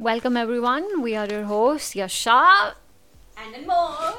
[0.00, 1.02] Welcome everyone.
[1.02, 2.76] We are your hosts Yasha
[3.36, 4.14] and Anmol.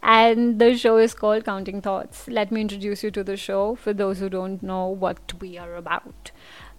[0.00, 2.28] And the show is called Counting Thoughts.
[2.28, 5.74] Let me introduce you to the show for those who don't know what we are
[5.74, 6.30] about.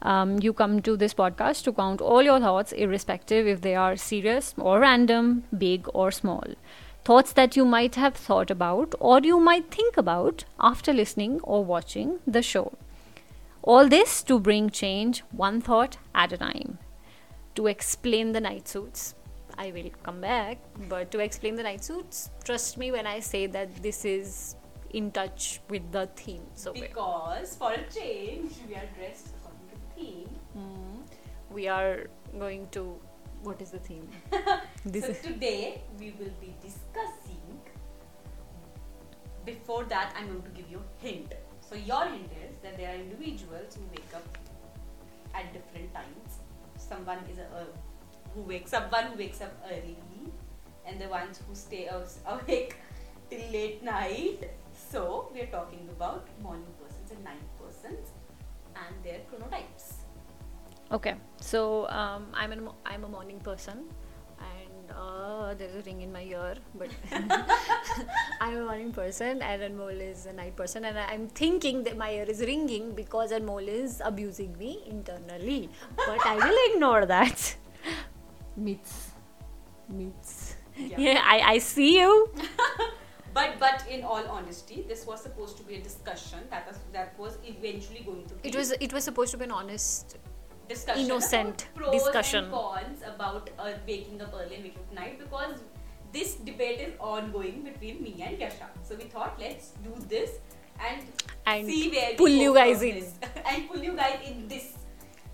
[0.02, 3.98] Um, you come to this podcast to count all your thoughts, irrespective if they are
[3.98, 6.46] serious or random, big or small.
[7.04, 11.66] Thoughts that you might have thought about or you might think about after listening or
[11.66, 12.78] watching the show.
[13.62, 16.78] All this to bring change one thought at a time
[17.56, 19.16] to explain the night suits.
[19.58, 20.58] I will come back,
[20.90, 24.56] but to explain the night suits, trust me when I say that this is
[24.92, 26.46] in touch with the theme.
[26.56, 30.30] So because for a change, we are dressed according to the theme.
[30.58, 31.08] Mm.
[31.52, 33.00] We are going to.
[33.44, 34.10] What is the theme?
[34.32, 37.62] so today we will be discussing.
[39.46, 41.36] Before that, I'm going to give you a hint.
[41.62, 44.38] So your hint is that there are individuals who wake up
[45.36, 46.40] at different times
[46.88, 47.66] someone is a, uh,
[48.34, 49.98] who wakes up one who wakes up early
[50.86, 51.90] and the ones who stay
[52.28, 52.76] awake
[53.30, 54.52] till late night.
[54.74, 58.12] So we are talking about morning persons and night persons
[58.76, 60.06] and their chronotypes.
[60.92, 61.16] Okay.
[61.42, 63.86] So um, i'm an, i'm a morning person
[64.38, 66.90] and uh, there's a ring in my ear but
[68.42, 72.12] i'm a morning person and anmol is a night person and i'm thinking that my
[72.12, 77.56] ear is ringing because anmol is abusing me internally but i will ignore that.
[78.58, 79.12] Myths
[79.90, 82.30] myths yeah, yeah I, I see you.
[83.36, 87.20] But but in all honesty this was supposed to be a discussion that was that
[87.20, 90.18] was eventually going to be it was it was supposed to be an honest
[90.68, 95.20] discussion innocent pros discussion and cons about uh, waking up early and waking up night
[95.20, 95.64] because
[96.12, 98.70] this debate is ongoing between me and Yasha.
[98.84, 100.40] So we thought let's do this
[100.80, 101.04] and,
[101.46, 103.04] and see where pull you guys in
[103.50, 104.74] and pull you guys in this.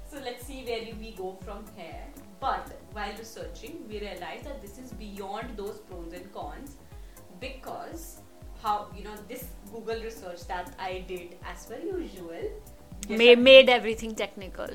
[0.09, 2.03] So let's see where we go from here.
[2.39, 6.77] But while researching, we realized that this is beyond those pros and cons
[7.39, 8.21] because
[8.63, 12.49] how you know this Google research that I did as per usual
[13.09, 14.67] made, made everything technical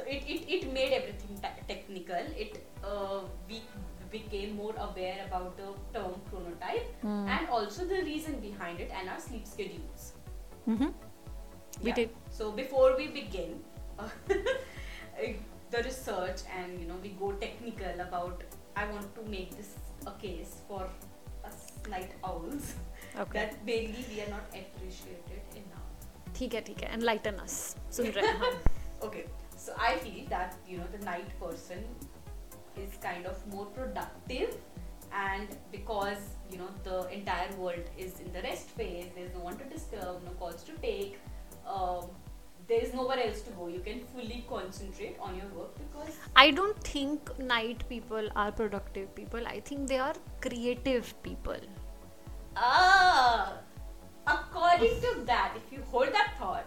[0.00, 3.62] so it, it, it made everything technical it uh, we
[4.10, 7.28] became more aware about the term chronotype mm.
[7.28, 10.12] and also the reason behind it and our sleep schedules
[10.68, 10.90] mm-hmm.
[11.82, 11.94] we yeah.
[11.94, 13.58] did so before we begin
[13.98, 14.08] uh,
[15.70, 18.44] the research and you know we go technical about
[18.76, 19.74] i want to make this
[20.06, 20.82] a case for
[21.44, 22.74] us night owls
[23.18, 23.38] okay.
[23.38, 25.82] that mainly we are not appreciated enough
[26.38, 27.54] ठीक है ठीक है enlighten अस
[27.96, 28.50] सुन रहे हैं
[29.06, 29.22] okay
[29.63, 31.83] so I feel that you know the night person
[32.83, 34.55] is kind of more productive
[35.13, 39.57] and because you know the entire world is in the rest phase there's no one
[39.57, 41.19] to disturb no calls to take
[41.67, 42.05] um,
[42.67, 43.67] there is nowhere else to go.
[43.67, 49.13] You can fully concentrate on your work because i don't think night people are productive
[49.15, 49.45] people.
[49.45, 51.67] I think they are creative people.
[52.55, 53.53] Ah
[54.27, 56.65] according to that if you hold that thought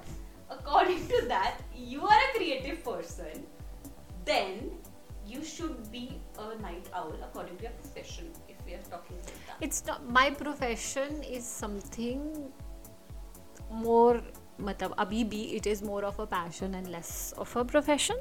[0.58, 3.46] according to that, you are a creative person,
[4.24, 4.70] then
[5.26, 8.30] you should be a night owl according to your profession.
[8.48, 12.52] If we are talking about that, it's not my profession is something
[13.70, 14.22] more.
[14.60, 18.16] Abhi bhi it is more of a passion and less of a profession.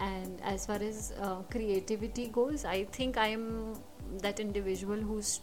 [0.00, 3.74] And as far as uh, creativity goes, I think I am
[4.22, 5.40] that individual who's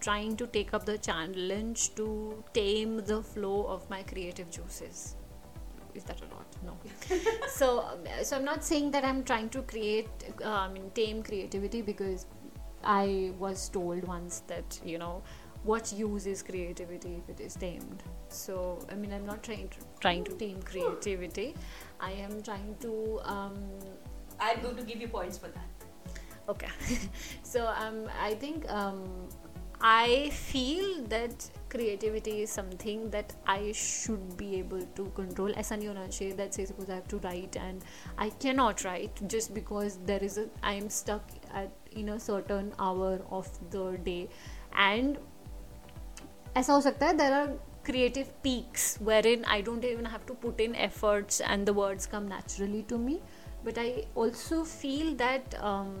[0.00, 5.16] trying to take up the challenge to tame the flow of my creative juices
[5.94, 6.76] is that a lot no.
[7.48, 10.08] So um, so i'm not saying that i'm trying to create
[10.44, 12.26] uh, i mean tame creativity because
[12.84, 15.22] i was told once that you know
[15.62, 18.02] what use is creativity if it is tamed?
[18.28, 21.54] So i mean i'm not trying to trying to tame creativity.
[22.00, 23.58] I am trying to um
[24.38, 25.70] i'm going to give you points for that.
[26.48, 26.68] Okay.
[27.42, 29.28] So um i think um
[29.80, 35.53] I feel that creativity is something that I should be able to control.
[35.63, 37.85] ऐसा नहीं होना चाहिए that say suppose I have to write and
[38.17, 41.71] I cannot write just because there is a I am stuck at
[42.03, 44.27] in a certain hour of the day
[44.89, 45.17] and
[46.57, 47.47] ऐसा हो सकता है there are
[47.87, 52.27] creative peaks wherein I don't even have to put in efforts and the words come
[52.27, 53.21] naturally to me
[53.63, 55.91] but I also feel that um,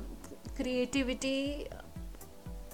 [0.55, 1.67] creativity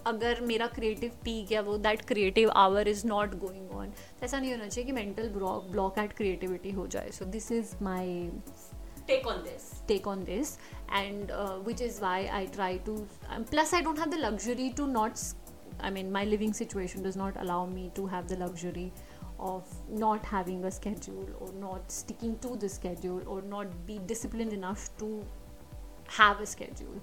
[0.07, 3.91] अगर मेरा creative peak या वो that creative hour is not going on
[4.23, 7.75] ऐसा नहीं होना चाहिए कि mental block block eight creativity हो जाए so this is
[7.83, 8.29] my
[9.09, 10.49] take on this take on this
[10.97, 12.93] and uh, which is why i try to
[13.35, 15.23] um, plus i don't have the luxury to not
[15.87, 18.85] i mean my living situation does not allow me to have the luxury
[19.41, 24.53] of not having a schedule or not sticking to the schedule or not be disciplined
[24.53, 25.25] enough to
[26.07, 27.01] have a schedule.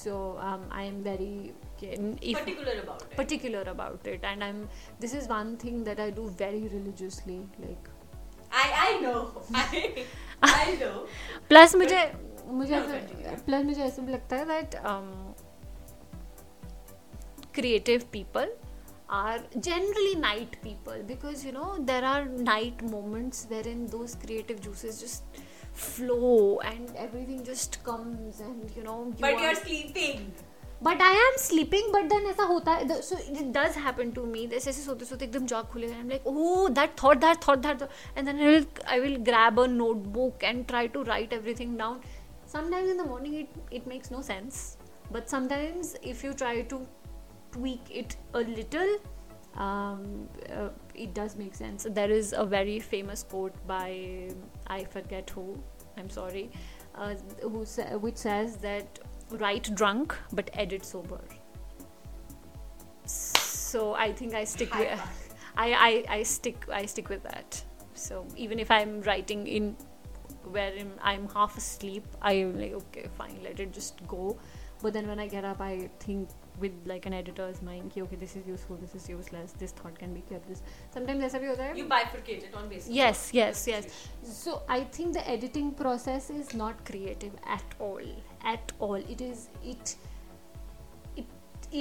[0.00, 1.52] So um, I am very
[1.82, 3.16] if particular about it.
[3.16, 4.68] particular about it, and I'm.
[5.00, 7.38] This is one thing that I do very religiously.
[7.64, 7.88] Like
[8.50, 9.18] I I know.
[9.54, 10.06] I
[10.42, 10.94] I know.
[11.48, 12.00] Plus मुझे
[12.46, 13.44] मुझे No, ऐसा continue.
[13.46, 14.74] Plus मुझे ऐसा भी लगता है that
[17.58, 18.52] creative people
[19.08, 19.38] are
[19.68, 25.42] generally night people because you know there are night moments wherein those creative juices just
[25.82, 30.24] flow and everything just comes and you know you But are- you're sleeping.
[30.84, 34.44] But I am sleeping but then ऐसा होता है so it does happen to me
[34.54, 37.58] ऐसे ऐसे सोते सोते एकदम जाग खुलेगा I am like oh that thought that thought
[37.66, 41.76] that and then I will I will grab a notebook and try to right everything
[41.78, 42.00] down
[42.54, 44.56] sometimes in the morning it, it makes no sense
[45.14, 46.80] but sometimes if you try to
[47.54, 48.90] tweak it a little
[49.66, 50.02] um,
[50.56, 51.87] uh, it does make sense.
[51.89, 54.29] There is a very famous quote by
[54.67, 55.57] i forget who
[55.97, 56.49] i'm sorry
[56.95, 58.99] uh, who sa- which says that
[59.31, 61.21] write drunk but edit sober.
[63.05, 65.01] So i think i stick High with.
[65.57, 67.63] I, I i stick i stick with that.
[67.93, 69.75] So even if i'm writing in
[70.43, 74.37] wherein i'm half asleep i'm like okay fine let it just go.
[74.81, 76.29] But then when i get up i think
[76.60, 79.98] with like an editor's mind ki, okay this is useful this is useless this thought
[79.98, 80.62] can be kept this
[80.94, 82.88] sometimes ऐसा भी होता है You bifurcate it on basis.
[82.90, 83.84] Yes, of yes, the yes.
[83.84, 84.34] situation.
[84.34, 88.08] So I think the editing process is not creative at all.
[88.54, 88.94] At all.
[89.14, 89.94] It is it
[91.16, 91.26] it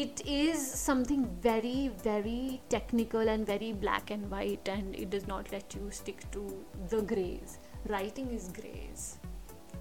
[0.04, 5.52] it is something very, very technical and very black and white and it does not
[5.52, 6.46] let you stick to
[6.90, 7.58] the grays.
[7.90, 9.18] Writing is grays.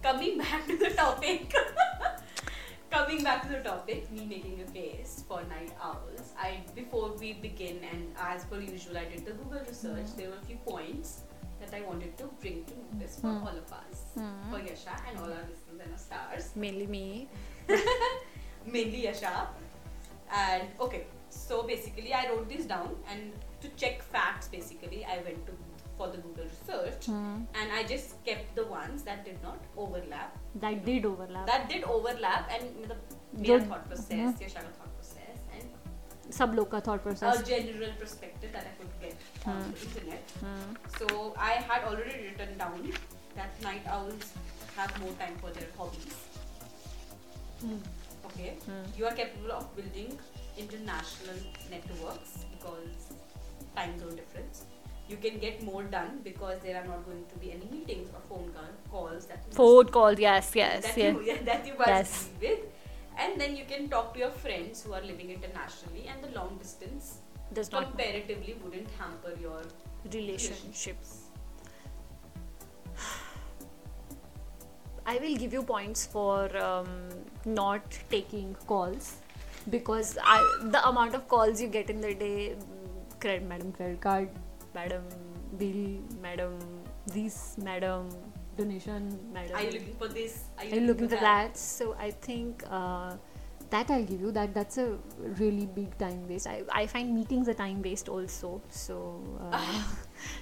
[0.03, 1.55] Coming back to the topic.
[2.96, 6.32] Coming back to the topic, me making a case for night owls.
[6.40, 10.16] I before we begin and as per usual, I did the Google research.
[10.16, 11.24] There were a few points
[11.60, 13.44] that I wanted to bring to notice for Hmm.
[13.48, 13.98] all of us,
[14.50, 16.50] for Yasha and all our listeners and our stars.
[16.56, 17.28] Mainly me.
[18.66, 19.50] mainly Yasha.
[20.32, 25.46] And okay, so basically, I wrote this down, and to check facts, basically, I went
[25.48, 25.54] to
[25.99, 30.39] for the Google research, and I just kept the ones that did not overlap.
[30.65, 31.47] That did overlap.
[31.53, 33.69] That did overlap, and मतलब मेरा Good.
[33.73, 37.43] thought process, Yasha का thought process, and सब लोग का thought a process.
[37.51, 39.71] general perspective that I could get on Hmm.
[39.73, 40.35] the internet.
[40.41, 40.73] Hmm.
[40.99, 41.21] So
[41.51, 42.91] I had already written down
[43.41, 44.33] that night owls
[44.81, 46.19] have more time for their hobbies.
[47.61, 47.79] Hmm.
[48.31, 48.51] Okay.
[48.67, 48.83] Hmm.
[48.99, 50.19] You are capable of building
[50.57, 51.41] international
[51.71, 53.09] networks because
[53.81, 54.65] time zone difference.
[55.07, 58.22] you can get more done because there are not going to be any meetings or
[58.30, 58.52] phone
[58.92, 61.16] calls that Phone call, yes, yes, that yes.
[61.16, 62.30] you yeah, that you must Yes.
[62.42, 62.60] with.
[63.18, 66.57] And then you can talk to your friends who are living internationally, and the long
[66.57, 67.19] distance
[67.54, 69.62] Does not comparatively wouldn't hamper your
[70.12, 71.22] relationships.
[75.06, 76.90] I will give you points for um,
[77.46, 79.18] not taking calls
[79.69, 84.01] because I, the amount of calls you get in the day, mm, credit, madam, credit
[84.01, 84.30] card,
[84.75, 85.05] madam,
[85.59, 86.59] bill, madam,
[87.07, 88.09] this, madam,
[88.57, 89.57] donation, madam.
[89.57, 90.45] Are you looking for this?
[90.59, 91.57] Are Are you looking for that?
[91.57, 93.17] So I think uh,
[93.71, 94.55] that I'll give you that.
[94.55, 94.99] That's a
[95.39, 96.47] really big time waste.
[96.47, 98.61] I, I find meetings a time waste also.
[98.69, 99.23] So.
[99.41, 99.83] Uh,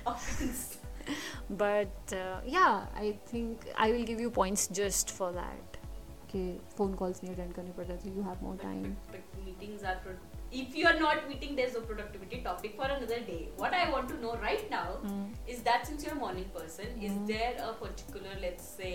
[0.06, 0.79] Offense.
[1.50, 5.76] but uh, yeah i think i will give you points just for that
[6.25, 9.44] okay phone calls नहीं attend करने पड़ते so you have more But, time but, but
[9.44, 9.96] meetings are.
[10.05, 10.19] Pro-
[10.62, 13.50] if you are not meeting, there's a productivity topic for another day.
[13.57, 15.22] What I want to know right now Mm.
[15.54, 17.28] is that since you're a morning person, is Mm.
[17.31, 18.94] there a particular, let's say,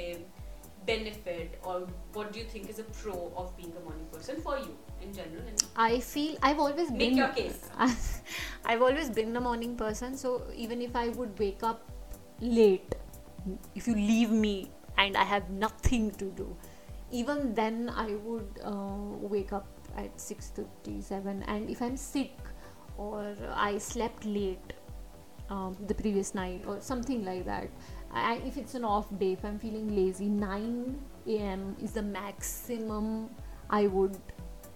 [0.91, 1.75] benefit or
[2.15, 5.13] what do you think is a pro of being a morning person for you in
[5.17, 5.43] general?
[5.87, 7.59] I feel i've always Make been your case.
[8.75, 10.31] i've always been a morning person so
[10.67, 11.83] even if i would wake up
[12.41, 12.95] late
[13.83, 14.55] if you leave me
[15.05, 16.49] and i have nothing to do
[17.23, 19.67] even then i would uh, wake up
[19.98, 22.32] at 6.37 and if i'm sick
[22.98, 24.74] or i slept late
[25.50, 27.70] um, the previous night or something like that
[28.12, 33.30] I, if it's an off day if i'm feeling lazy 9 a.m is the maximum
[33.70, 34.18] i would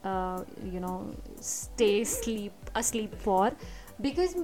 [0.04, 3.52] uh, you know stay sleep asleep for
[4.02, 4.36] because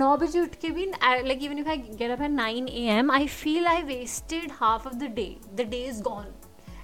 [0.00, 0.86] नौ बजे उठ के भी
[1.26, 3.10] like even if I get up at 9 a.m.
[3.10, 5.38] I feel I wasted half of the day.
[5.56, 6.32] The day is gone.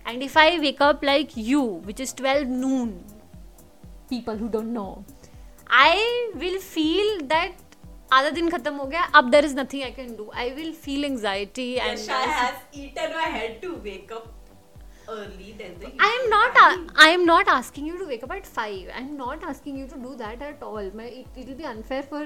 [0.05, 3.05] And if I wake up like you, which is 12 noon,
[4.13, 5.05] people who don't know,
[5.71, 7.65] I will feel that
[8.13, 10.27] आधा दिन खत्म हो गया अब there is nothing I can do.
[10.43, 14.29] I will feel anxiety and Yasha has eaten my head to wake up
[15.17, 16.55] early than the I am usual not.
[16.61, 16.87] time.
[16.89, 18.89] A- I am not asking you to wake up at five.
[18.95, 20.91] I am not asking you to do that at all.
[21.03, 22.23] My, it it will be unfair for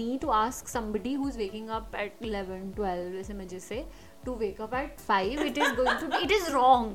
[0.00, 3.80] me to ask somebody who's waking up at 11, 12, जैसे मैं जैसे
[4.26, 5.42] to wake up at five.
[5.48, 6.22] It is going to be.
[6.28, 6.92] It is wrong.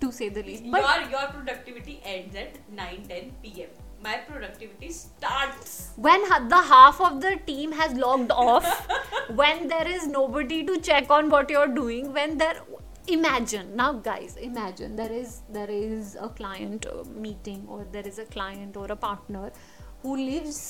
[0.00, 0.68] to say the least.
[0.74, 3.72] But your your productivity ends at 9 10 p.m.
[4.04, 5.72] My productivity starts.
[6.06, 8.70] when ha- the half of the team has logged off,
[9.42, 12.56] when there is nobody to check on what you're doing, when there
[13.12, 18.18] imagine now guys imagine there is there is a client uh, meeting or there is
[18.24, 19.50] a client or a partner
[20.02, 20.60] who lives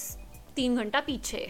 [0.56, 1.42] 3 घंटा पीछे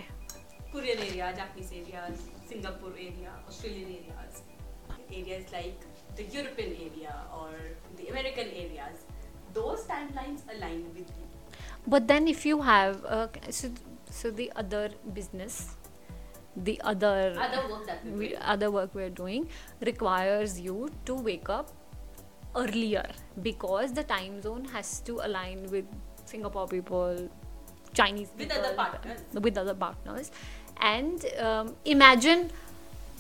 [0.73, 4.43] Korean area, Japanese areas, Singapore area, Australian areas,
[5.21, 5.83] areas like
[6.18, 7.50] the European area or
[7.98, 9.06] the American areas.
[9.54, 11.26] Those timelines align with you.
[11.94, 13.70] but then if you have uh, so,
[14.12, 15.76] so the other business
[16.68, 19.48] the other Other work that we other work we're doing
[19.90, 21.70] requires you to wake up
[22.56, 23.06] earlier
[23.42, 25.86] because the time zone has to align with
[26.26, 27.30] Singapore people,
[27.94, 29.20] Chinese With people, other partners.
[29.34, 30.32] with other partners,
[30.82, 32.50] and um, imagine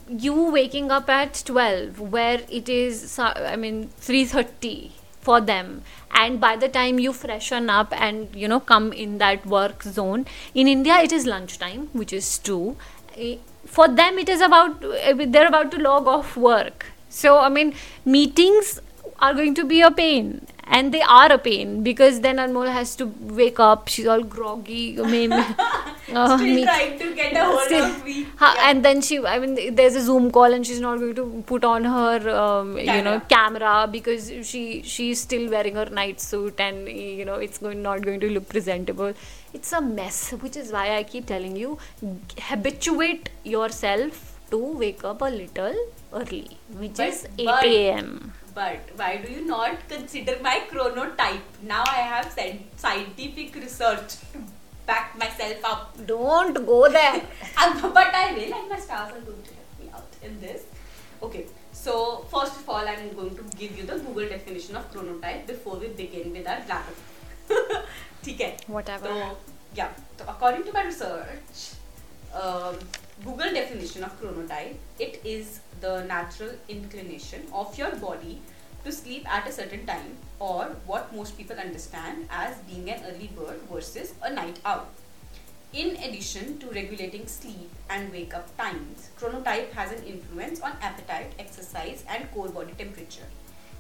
[0.10, 6.56] you waking up at 12 where it is i mean 3.30 for them and by
[6.56, 11.00] the time you freshen up and you know come in that work zone in india
[11.00, 12.76] it is lunchtime which is 2
[13.18, 16.86] Eh, for them it is about eh, they're about to log off work.
[17.10, 17.74] So i mean
[18.06, 18.80] meetings
[19.20, 22.96] are going to be a pain and they are a pain because then Anmol has
[22.98, 23.06] to
[23.42, 23.88] wake up.
[23.88, 24.98] She's all groggy.
[26.10, 28.26] Uh, Still me- trying to get a hold Still- of me.
[28.38, 28.70] Ha, Yeah.
[28.70, 31.66] and then she i mean there's a zoom call and she's not going to put
[31.70, 36.88] on her um, you know camera because she she's still wearing her night suit and
[36.88, 39.12] you know it's going not going to look presentable.
[39.54, 41.78] It's a mess which is why i keep telling you
[42.52, 45.76] habituate yourself to wake up a little
[46.14, 46.48] early
[46.84, 48.12] which But- is 8 a.m
[48.57, 51.41] But why do you not consider my chronotype?
[51.63, 54.43] Now I have scien- scientific research to
[54.87, 55.97] back myself up.
[56.07, 57.23] don't go there
[57.65, 60.63] Um, but I will, and my stars are going to help me out in this.
[61.23, 61.95] Okay, so
[62.33, 65.89] first of all, I'm going to give you the Google definition of chronotype before we
[66.03, 66.97] begin with our grammar.
[68.25, 69.37] ठीक है whatever So,
[69.79, 71.63] yeah, so according to my research,
[72.43, 72.77] um,
[73.26, 78.40] Google definition of chronotype, it is the natural inclination of your body
[78.84, 83.32] to sleep at a certain time, or what most people understand as being an early
[83.36, 84.88] bird versus a night owl.
[85.74, 91.34] In addition to regulating sleep and wake up times, chronotype has an influence on appetite,
[91.40, 93.28] exercise, and core body temperature.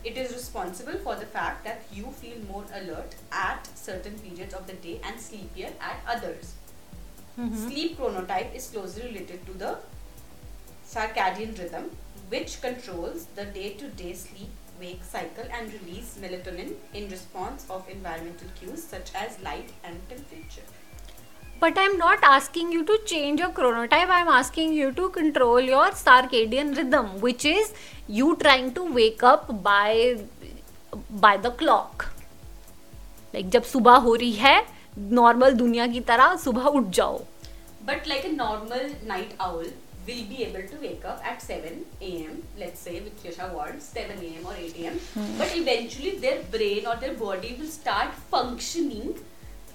[0.03, 4.65] It is responsible for the fact that you feel more alert at certain periods of
[4.65, 6.55] the day and sleepier at others.
[7.37, 9.77] Sleep chronotype is closely related to the
[10.89, 11.91] circadian rhythm,
[12.29, 14.49] which controls the day to day sleep
[14.81, 20.63] wake cycle and release melatonin in response of environmental cues such as light and temperature.
[21.59, 24.09] But I'm not asking you to change your chronotype.
[24.09, 27.71] I'm asking you to control your circadian rhythm, which is
[28.07, 30.21] you trying to wake up by
[31.11, 32.07] by the clock.
[33.31, 37.19] Like जब सुबह हो रही है normal दुनिया की तरह सुबह उठ जाओ
[37.89, 39.67] But like a normal night owl
[40.07, 42.43] will be able to wake up at 7 a.m.
[42.59, 44.45] Let's say with Yasha wants 7 a.m.
[44.45, 44.97] or 8 a.m.
[45.13, 45.29] Hmm.
[45.37, 49.15] But eventually their brain or their body will start functioning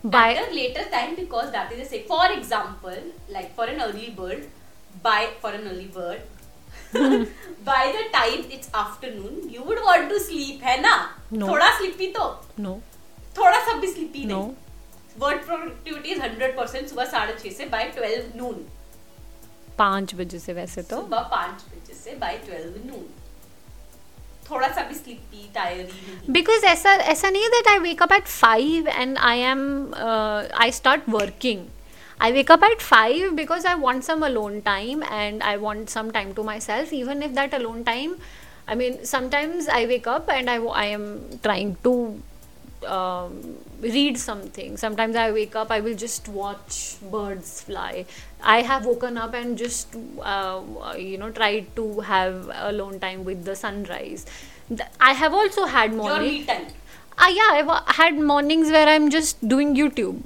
[0.05, 2.03] By- at a later time because that is a say.
[2.03, 2.99] For example,
[3.31, 4.47] like for an early bird,
[5.03, 6.21] by for an early bird,
[6.93, 7.25] hmm.
[7.65, 10.97] by the time it's afternoon, you would want to sleep, है ना?
[11.33, 11.49] No.
[11.49, 12.27] थोड़ा sleepy तो,
[12.61, 12.75] no
[13.39, 14.55] थोड़ा सा भी sleepy no नहीं.
[15.19, 18.65] Word productivity is 100% सुबह साढ़े छह से बाय 12 नून
[19.79, 23.05] पाँच बजे से वैसे तो सुबह पाँच बजे से बाय 12 नून
[24.51, 29.95] थोड़ा सा भी स्लीपी टायरी because ऐसा ऐसा नहीं है at five and I am
[29.95, 31.71] uh, I start working.
[32.21, 36.11] I wake up at five because I want some alone time and I want some
[36.17, 36.93] time to myself.
[36.93, 38.13] Even if that alone time,
[38.69, 41.07] I mean, sometimes I wake up and I I am
[41.43, 41.95] trying to
[42.87, 43.39] um,
[43.83, 44.77] read something.
[44.77, 48.05] Sometimes i wake up i will just watch birds fly.
[48.43, 50.63] I have woken up and just uh,
[50.97, 54.27] you know tried to have alone time with the sunrise.
[55.01, 56.47] I have also had morning
[57.19, 60.23] uh, yeah i've had mornings where i'm just doing youtube.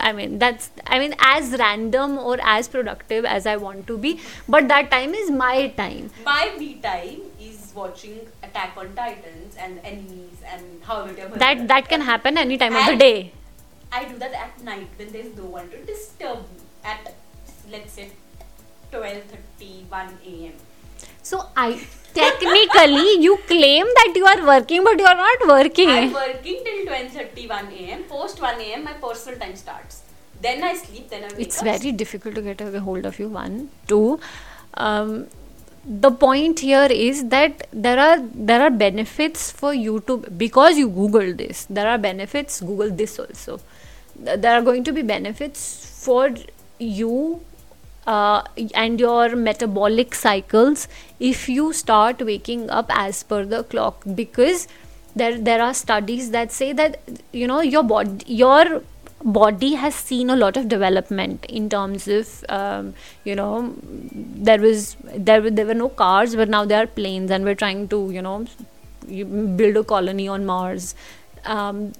[0.00, 4.20] I mean, that's, I mean, as random or as productive as I want to be,
[4.48, 6.10] but that time is my time.
[6.24, 11.38] My me time is watching Attack on Titans and animes and how whatever.
[11.38, 13.32] That that can happen any time of the day.
[13.90, 17.14] I do that at night when there's no one to disturb me at
[17.70, 18.10] let's say
[18.92, 20.52] 12:31 a.m.
[21.22, 21.80] So I
[22.14, 25.88] technically you claim that you are working but you are not working.
[25.90, 28.04] I'm working till 12:31 a.m.
[28.04, 28.84] Post 1 a.m.
[28.84, 30.02] my personal time starts.
[30.40, 31.08] Then I sleep.
[31.10, 31.28] Then I.
[31.28, 31.64] Wake it's up.
[31.64, 33.28] very difficult to get a hold of you.
[33.28, 34.20] One, two.
[34.74, 35.26] Um,
[35.84, 40.88] the point here is that there are there are benefits for you to because you
[40.88, 43.60] google this there are benefits google this also.
[44.20, 46.34] There are going to be benefits for
[46.80, 47.40] you
[48.06, 48.42] uh,
[48.74, 50.88] and your metabolic cycles
[51.20, 54.66] if you start waking up as per the clock because
[55.14, 57.00] there there are studies that say that
[57.32, 58.82] you know your body your
[59.23, 63.73] body has seen a lot of development in terms of um, you know
[64.13, 67.55] there was there were, there were no cars but now there are planes and we're
[67.55, 68.45] trying to you know
[69.07, 70.93] you build a colony on mars
[71.45, 71.93] um,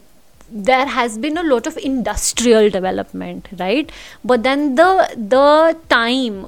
[0.49, 3.91] there has been a lot of industrial development right
[4.23, 6.47] but then the the time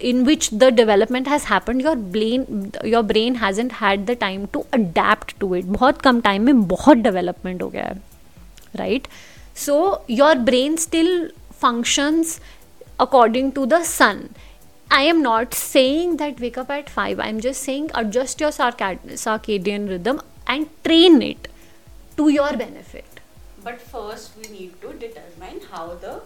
[0.00, 4.64] in which the development has happened your brain your brain hasn't had the time to
[4.72, 8.00] adapt to it बहुत कम time में बहुत development हो गया है
[8.78, 9.08] right
[9.53, 12.39] So your brain still functions
[12.99, 14.29] according to the sun
[14.89, 19.05] I am not saying that wake up at 5 I'm just saying adjust your circad-
[19.25, 21.47] circadian rhythm and train it
[22.17, 23.05] to your benefit
[23.63, 26.21] But first, we need to determine how the,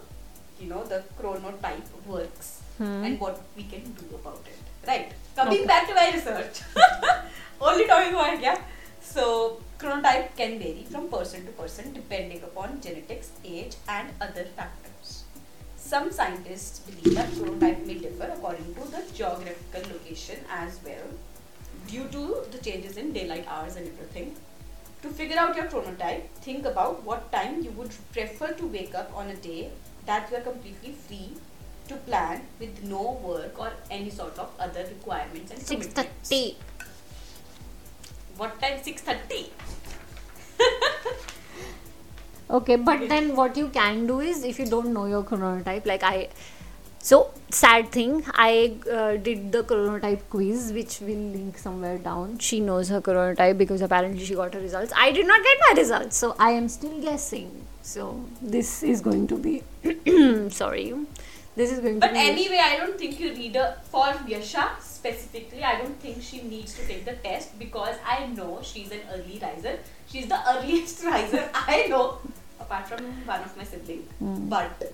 [0.60, 3.03] you know, the chronotype works hmm.
[3.03, 4.88] and what we can do about it.
[4.88, 5.12] Right.
[5.36, 5.67] Coming Okay.
[5.67, 6.62] back to my research.
[7.62, 8.58] Only talking about yeah.
[9.06, 15.24] So chronotype can vary from person to person depending upon genetics, age, and other factors.
[15.78, 21.08] Some scientists believe that chronotype may differ according to the geographical location as well,
[21.88, 24.36] due to the changes in daylight hours and everything.
[25.04, 29.16] To figure out your chronotype, think about what time you would prefer to wake up
[29.16, 29.70] on a day
[30.08, 31.34] that you are completely free
[31.88, 36.30] to plan with no work or any sort of other requirements and commitments.
[36.30, 36.56] 6:30
[38.38, 38.80] What time?
[38.80, 39.50] 6:30.
[42.50, 46.04] okay but then what you can do is if you don't know your chronotype like
[46.04, 46.27] i
[47.00, 52.39] so sad thing i uh, did the chronotype quiz which will link somewhere down.
[52.39, 54.92] She knows her chronotype because apparently she got her results.
[54.98, 57.51] I did not get my results so i am still guessing.
[57.84, 59.62] So this is going to be
[60.50, 60.94] sorry.
[61.55, 64.14] This is going But to be But anyway, I don't think you need a for
[64.27, 64.72] Yasha
[65.05, 65.63] specifically.
[65.63, 69.39] I don't think she needs to take the test because I know she's an early
[69.41, 69.79] riser.
[70.07, 72.20] She's the earliest riser I know,
[72.59, 74.09] apart from one of my siblings.
[74.20, 74.50] Hmm.
[74.50, 74.94] But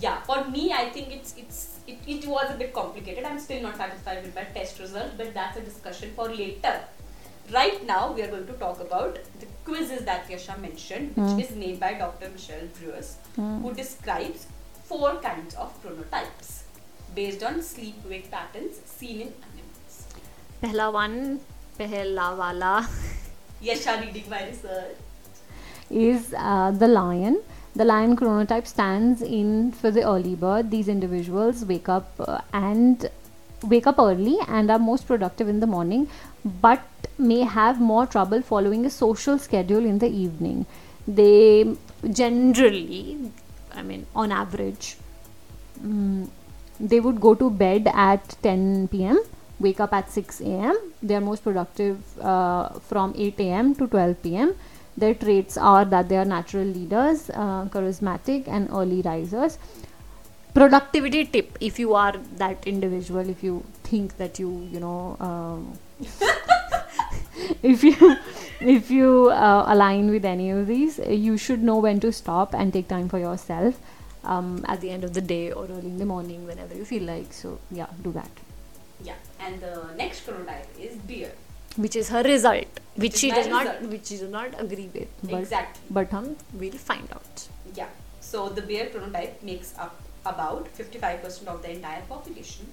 [0.00, 3.24] yeah, for me, I think it's it's it, it was a bit complicated.
[3.24, 6.80] I'm still not satisfied with my test result, but that's a discussion for later.
[7.52, 11.40] Right now, we are going to talk about the quizzes that Yasha mentioned, which hmm.
[11.40, 12.30] is made by Dr.
[12.30, 13.74] Michael Breus, who hmm.
[13.74, 14.46] describes
[14.84, 16.63] four kinds of chronotypes
[17.14, 19.96] based on sleep wake patterns seen in animals.
[20.62, 21.16] pehla one
[21.78, 22.74] pehla wala
[23.68, 24.96] Yasha reading my research.
[25.90, 27.40] is uh, the lion.
[27.76, 30.70] The lion chronotype stands in for the early bird.
[30.70, 33.08] These individuals wake up uh, and
[33.62, 36.08] wake up early and are most productive in the morning,
[36.44, 36.82] but
[37.18, 40.66] may have more trouble following a social schedule in the evening.
[41.06, 41.74] They
[42.10, 43.30] generally
[43.74, 44.96] i mean on average
[45.82, 46.28] mm,
[46.80, 49.18] they would go to bed at 10 p.m
[49.60, 54.22] wake up at 6 a.m they are most productive uh, from 8 a.m to 12
[54.22, 54.54] p.m
[54.96, 59.58] their traits are that they are natural leaders uh, charismatic and early risers.
[60.54, 65.76] Productivity tip if you are that individual if you think that you you know um,
[67.62, 68.16] if you
[68.60, 72.72] if you uh, align with any of these you should know when to stop and
[72.72, 73.80] take time for yourself
[74.24, 77.02] um, at the end of the day or early in the morning whenever you feel
[77.02, 78.30] like so yeah do that
[79.06, 81.32] Yeah, and the next chronotype is bear.
[81.84, 85.08] which is her result which is she does not which she does not agree with
[85.30, 85.82] But- exactly.
[85.98, 86.28] but hum
[86.62, 87.46] we'll find out
[87.80, 87.88] Yeah.
[88.26, 89.94] So the bear chronotype makes up
[90.30, 92.68] about 55% of the entire population.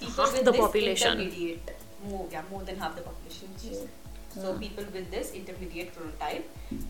[0.00, 1.10] People Half with the this population.
[1.20, 1.72] intermediate,
[2.12, 3.48] more, yeah, more than half the population.
[3.62, 3.74] she.
[4.40, 6.44] So people with this intermediate chronotype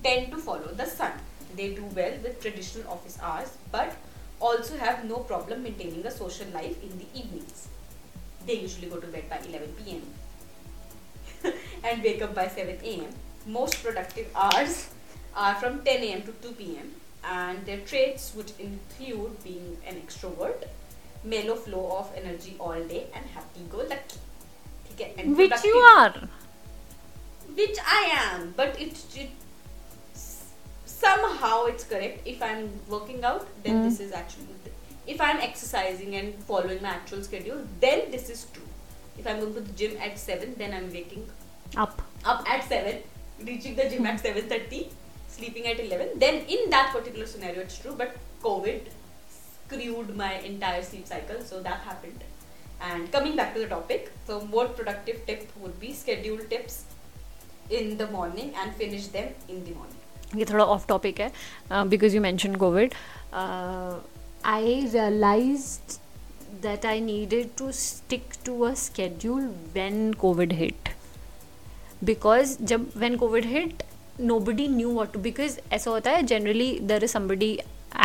[0.07, 1.12] tend to follow the sun
[1.56, 3.96] they do well with traditional office hours but
[4.40, 7.68] also have no problem maintaining a social life in the evenings.
[8.46, 10.02] They usually go to bed by 11 pm
[11.84, 13.08] and wake up by 7 am.
[13.46, 14.88] Most productive hours
[15.34, 16.90] are from 10 am to 2 pm
[17.24, 20.64] and their traits would include being an extrovert,
[21.22, 24.18] mellow flow of energy all day and happy go lucky.
[25.24, 26.14] Which you are.
[27.54, 29.30] Which I am, but it, it
[31.00, 32.26] somehow it's correct.
[32.26, 33.84] If I'm working out, then Mm.
[33.88, 34.46] this is actually.
[35.12, 38.66] If I'm exercising and following my actual schedule, then this is true.
[39.20, 41.24] If I'm going to the gym at seven, then I'm waking
[41.84, 43.00] up up at seven,
[43.48, 44.80] reaching the gym at seven thirty,
[45.36, 46.12] sleeping at eleven.
[46.24, 47.94] Then in that particular scenario, it's true.
[48.02, 48.14] But
[48.46, 48.92] COVID
[49.38, 52.24] screwed my entire sleep cycle, so that happened.
[52.90, 56.84] And coming back to the topic, so more productive tip would be schedule tips
[57.80, 59.99] in the morning and finish them in the morning.
[60.36, 61.32] ये थोड़ा off topic है
[61.88, 62.94] because you mention Covid
[64.46, 65.68] I realize
[66.62, 70.88] that I needed to stick to a schedule when Covid hit
[72.04, 73.82] because जब when Covid hit
[74.40, 77.52] nobody knew what to because ऐसा होता है generally there is somebody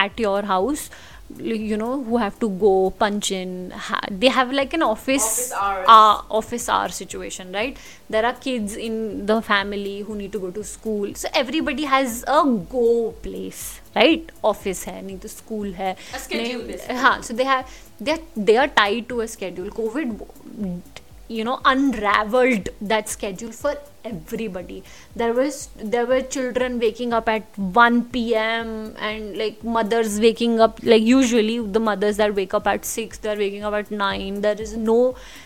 [0.03, 0.89] at your house
[1.37, 5.51] you know who have to go punch in ha- they have like an office office
[5.53, 5.85] hours.
[5.87, 7.77] Uh, office hour situation right?
[8.09, 11.15] There are kids in the family who need to go to school.
[11.15, 14.31] So everybody has a go place right?
[14.43, 15.95] Office hai nahi to school hai.
[16.13, 19.69] A schedule nahi, haan, so they have they are, they are tied to a schedule.
[19.69, 20.81] Covid
[21.27, 23.75] you know unraveled that schedule for
[24.09, 24.77] everybody
[25.21, 25.55] there was
[25.93, 28.71] there were children waking up at 1 p.m
[29.09, 33.37] and like mothers waking up like usually the mothers that wake up at 6 they're
[33.43, 34.97] waking up at 9 there is no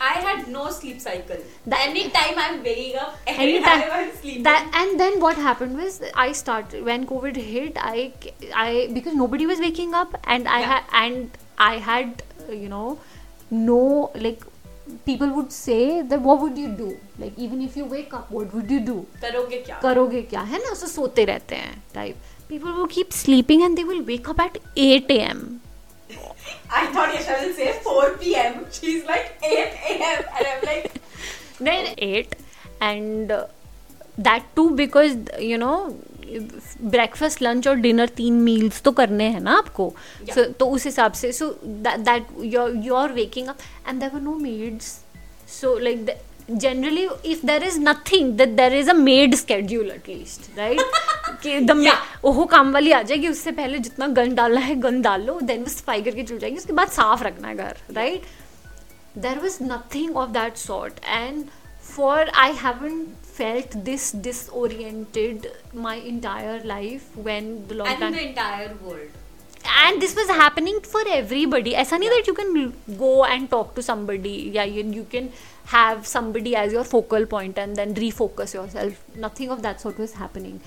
[0.02, 1.38] I had no sleep cycle.
[1.66, 4.44] That- anytime I'm waking up, anytime anytime I'm sleeping.
[4.44, 8.12] that and then what happened was i started when covid hit i
[8.66, 10.74] i because nobody was waking up and i Yeah.
[10.74, 11.38] had and
[11.70, 12.24] i had
[12.64, 13.00] you know
[13.52, 14.44] no like
[15.06, 18.54] people would say that what would you do like even if you wake up what
[18.54, 19.80] would you do करोगे क्या?
[19.84, 23.88] करोगे क्या है ना उससे सोते रहते हैं type people will keep sleeping and they
[23.92, 25.42] will wake up at 8 a.m
[26.72, 28.66] I thought Yasha will say 4 p.m.
[28.72, 30.24] She's like 8 a.m.
[30.38, 31.02] and I'm like,
[31.60, 32.36] then 8
[32.82, 33.46] and uh,
[34.18, 35.98] that too because you know
[36.82, 39.94] breakfast lunch और dinner तीन meals तो करने हैं ना आपको?
[40.24, 40.38] Yeah.
[40.38, 42.28] so, तो उस हिसाब से so that
[42.86, 44.98] you are waking up and there were no maids
[45.60, 46.10] so like
[46.52, 50.80] generally if there is nothing that there is a maid schedule at least right?
[51.44, 51.98] कि the Yeah.
[52.26, 55.62] ओहो काम वाली आ जाएगी उससे पहले जितना गन डालना है गन डाल लो देन
[55.64, 58.24] वो सफ़ाई करके चल जाएगी उसके बाद साफ़ रखना है घर right
[59.18, 61.44] there was nothing of that sort and
[61.96, 68.02] for I haven't felt this disoriented my entire life when the lockdown.
[68.08, 69.10] And the entire world.
[69.86, 71.76] And this was happening for everybody.
[71.76, 72.52] as nahi that you can
[73.00, 74.36] go and talk to somebody.
[74.58, 75.32] Yeah, you, you can
[75.74, 79.04] have somebody as your focal point and then refocus yourself.
[79.28, 80.62] Nothing of that sort was happening.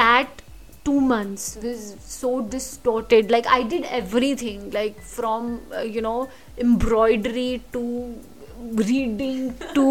[0.00, 0.42] That
[0.84, 7.62] two months was so distorted like i did everything like from uh, you know embroidery
[7.72, 7.82] to
[8.62, 9.84] reading to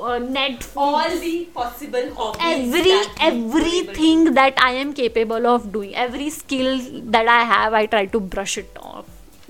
[0.00, 0.76] uh, netflix.
[0.76, 2.40] All the possible hobbies.
[2.40, 6.78] every that you were able to- everything that i am capable of doing every skill
[7.16, 9.06] that i have i try to brush it off.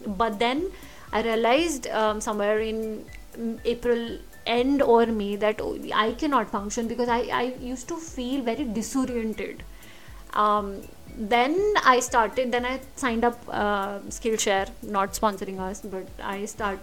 [0.06, 0.70] But then
[1.12, 3.04] i realized um, somewhere in
[3.38, 7.96] mm, april end or may that oh, i cannot function because i, I used to
[7.96, 9.62] feel very disoriented
[10.34, 10.80] um,
[11.16, 16.78] then i started then i signed up uh, skillshare not sponsoring us but i start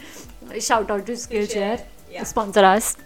[0.60, 2.24] shout out to skillshare Skillshare, yeah.
[2.24, 2.96] sponsor us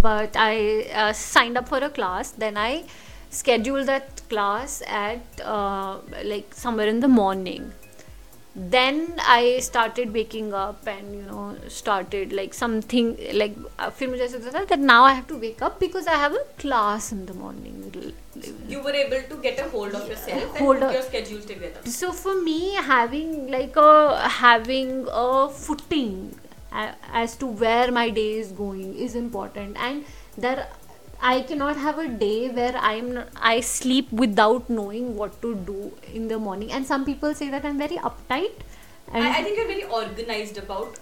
[0.00, 2.30] but I uh, signed up for a class.
[2.30, 2.84] Then I
[3.30, 7.72] scheduled that class at uh, like somewhere in the morning
[8.55, 8.95] Then
[9.31, 11.41] I started waking up and you know
[11.73, 13.09] started like something
[13.41, 16.07] like uh, फिर मुझे ऐसा होता था that now I have to wake up because
[16.13, 17.75] I have a class in the morning.
[18.71, 21.45] You were able to get a hold of yourself and Hold put of- your schedule
[21.51, 21.85] together.
[21.99, 22.57] so for me
[22.89, 23.93] having like a
[24.39, 24.91] having
[25.27, 25.29] a
[25.61, 26.17] footing
[26.85, 30.03] a- as to where my day is going is important and
[30.47, 30.67] there
[31.30, 35.92] i cannot have a day where i'm not, i sleep without knowing what to do
[36.12, 38.66] in the morning and some people say that i'm very uptight
[39.12, 40.98] and I, I think you're very organized about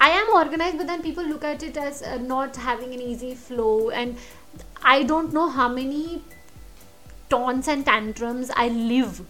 [0.00, 3.34] I am organized, but then people look at it as uh, not having an easy
[3.34, 4.16] flow, and
[4.82, 6.22] I don't know how many
[7.28, 9.20] taunts and tantrums I live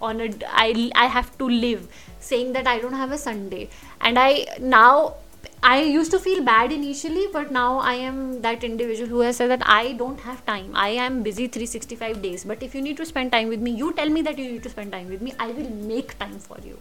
[0.00, 0.28] on a.
[0.48, 1.86] I I have to live
[2.18, 3.68] saying that I don't have a Sunday,
[4.00, 5.14] and I now.
[5.62, 9.50] I used to feel bad initially, but now I am that individual who has said
[9.50, 10.72] that I don't have time.
[10.74, 12.44] I am busy 365 days.
[12.44, 14.62] But if you need to spend time with me, you tell me that you need
[14.64, 15.34] to spend time with me.
[15.38, 16.78] I will make time for you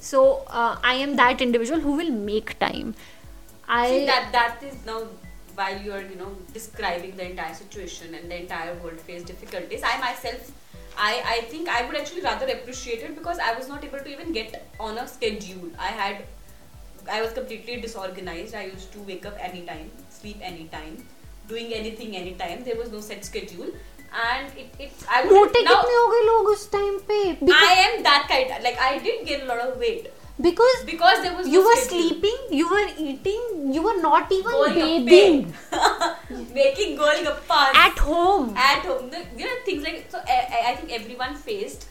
[0.00, 2.94] so uh, i am that individual who will make time
[3.68, 5.02] i See, that that is now
[5.54, 9.82] while you are you know describing the entire situation and the entire world faced difficulties.
[9.82, 10.52] I myself,
[10.96, 14.08] I I think I would actually rather appreciate it because I was not able to
[14.08, 15.72] even get on a schedule.
[15.76, 16.22] I had,
[17.15, 18.55] I was completely disorganized.
[18.55, 20.93] I used to wake up anytime, sleep anytime,
[21.49, 22.63] doing anything anytime.
[22.63, 23.71] There was no set schedule,
[24.27, 27.35] and it it I would मोटे now कितने हो गए लोग उस time पे I
[27.51, 28.53] because, am that kind.
[28.67, 30.07] Like I did gain a lot of weight
[30.47, 32.05] because because there was you no were schedule.
[32.05, 35.09] sleeping you were eating you were not even Golgappe.
[35.09, 35.43] bathing
[36.59, 39.09] making golgappas at home at home.
[39.09, 40.19] The, you know things like so.
[40.27, 41.87] I, I- I think everyone faced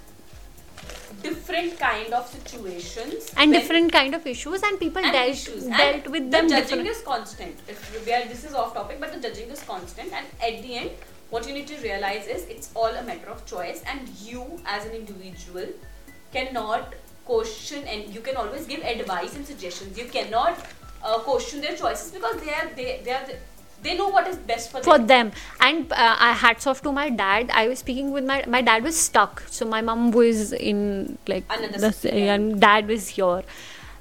[1.23, 5.63] different kind of situations and different kind of issues and people and dealt issues.
[5.63, 8.73] dealt and with the them judging different is constant if we are, this is off
[8.73, 10.91] topic but the judging is constant and at the end
[11.29, 14.85] what you need to realize is it's all a matter of choice and you as
[14.85, 15.67] an individual
[16.31, 16.93] cannot
[17.25, 20.57] question and you can always give advice and suggestions you cannot
[21.03, 23.35] uh, question their choices because they are they, they are the,
[23.81, 25.07] they know what is best for, for them.
[25.07, 25.31] them.
[25.59, 27.49] And uh, I hats off to my dad.
[27.53, 29.43] I was speaking with my my dad was stuck.
[29.47, 33.43] So my mom was in like Another the, and dad was here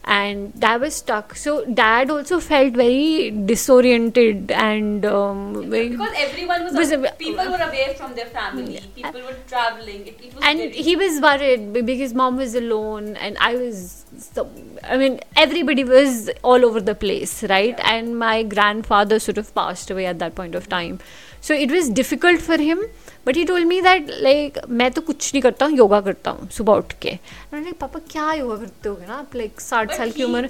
[0.06, 1.34] and dad was stuck.
[1.34, 7.44] So dad also felt very disoriented and um, because everyone was, Was aw- a- people
[7.50, 8.80] were away from their family.
[8.94, 10.06] people were traveling.
[10.06, 14.48] It, it was and he was worried because mom was alone and i was so,
[14.84, 17.74] i mean everybody was all over the place right?
[17.78, 17.94] Yeah.
[17.94, 21.00] and my grandfather sort of passed away at that point of time.
[21.40, 22.80] So it was difficult for him
[23.26, 26.48] but he told me that like मैं तो कुछ नहीं करता हूँ योगा करता हूँ
[26.56, 27.10] सुबह उठ के।
[27.54, 29.36] लाइक पापा क्या योगा करते हो ना आप?
[29.36, 30.48] लाइक साठ साल की उम्र।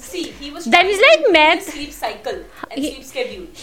[0.69, 1.71] That is like math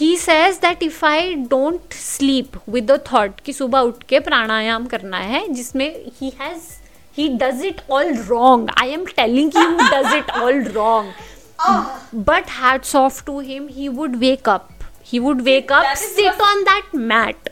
[0.00, 4.86] he says that if I don't sleep with the thought कि सुबह उठ के प्राणायाम
[4.86, 5.88] करना है जिसमें
[6.20, 6.70] he has
[7.18, 12.96] he does it all wrong I am telling you does it all wrong but hats
[12.96, 14.68] off to him he would wake up
[15.08, 17.48] he would wake up sit on that mat.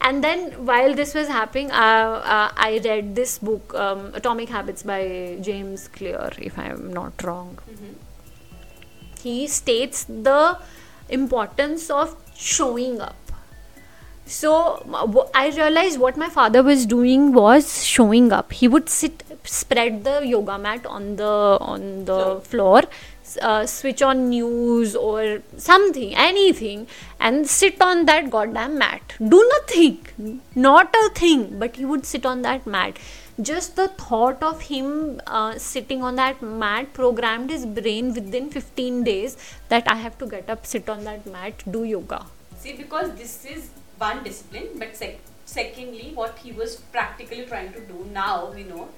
[0.00, 4.82] And then while this was happening uh, uh, i read this book um, atomic habits
[4.82, 7.58] by james clear if i am not wrong.
[9.22, 10.58] He states the
[11.08, 13.16] importance of showing up.
[14.24, 14.52] So
[15.34, 18.52] i realized what my father was doing was showing up.
[18.52, 22.82] He would sit spread the yoga mat on the on the Floor.
[23.40, 26.86] Uh, switch on news or something anything
[27.20, 29.14] and sit on that goddamn mat.
[29.18, 30.40] Do nothing.
[30.54, 32.98] Not a thing but he would sit on that mat.
[33.40, 39.04] Just the thought of him uh, sitting on that mat programmed his brain within 15
[39.04, 39.36] days
[39.68, 42.24] that i have to get up sit on that mat do yoga.
[42.58, 43.68] See, because this is
[43.98, 48.88] one discipline, but sec- secondly, what he was practically trying to do now, we know,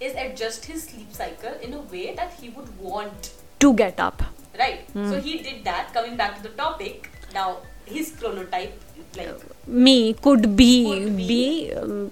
[0.00, 3.32] is adjust his sleep cycle in a way that he would want.
[3.60, 4.22] To get up
[4.58, 4.80] Right.
[4.92, 5.08] Hmm.
[5.10, 5.92] So he did that.
[5.94, 8.72] Coming back to the topic, now his chronotype,
[9.16, 11.26] like me could be Could be.
[11.28, 12.10] be, um,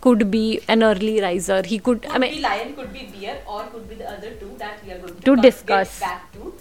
[0.00, 3.36] could be an early riser he could could i mean be lion, could be bear,
[3.46, 6.00] or could be the other two that we are going to, To discuss.
[6.00, 6.52] Back to.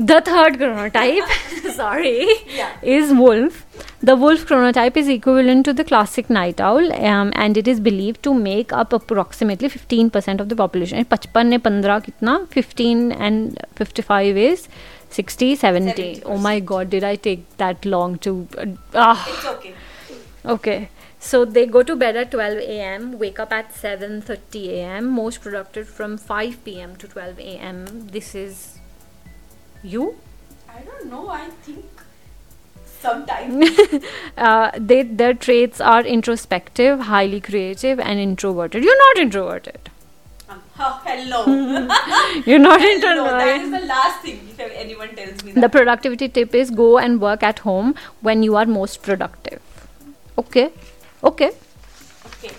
[0.00, 1.30] The third chronotype
[1.78, 2.26] sorry
[2.58, 2.70] Yeah.
[2.82, 3.66] is wolf
[4.10, 8.22] the wolf chronotype is equivalent to the classic night owl um, and it is believed
[8.22, 14.38] to make up approximately 15% of the population 55 ne 15 kitna 15 and 55
[14.46, 14.68] is
[15.10, 19.28] 60 70 oh my god did i take that long to uh, ah.
[19.28, 19.74] It's okay.
[20.44, 20.88] Okay.
[21.18, 25.08] So they go to bed at 12 a.m., wake up at 7:30 a.m.
[25.10, 26.96] Most productive from 5 p.m.
[26.96, 28.08] to 12 a.m.
[28.08, 28.79] This is
[29.82, 30.16] you.
[30.68, 31.28] I don't know.
[31.28, 31.84] I think
[33.00, 33.78] sometimes.
[34.36, 38.82] Uh, they their traits are introspective, highly creative, and introverted.
[38.82, 39.90] You're not introverted.
[40.82, 41.40] Oh, hello.
[42.46, 43.24] You're not hello.
[43.24, 47.20] That is the last thing if anyone tells me The productivity tip is go and
[47.20, 49.60] work at home when you are most productive.
[50.38, 50.70] Okay.
[51.22, 51.50] Okay.
[52.26, 52.54] Okay.